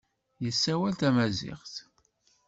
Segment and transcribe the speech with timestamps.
[0.43, 1.73] Yessawal tamaziɣt.